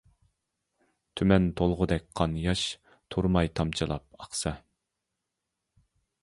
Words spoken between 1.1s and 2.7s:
تۈمەن تولغۇدەك قان-ياش،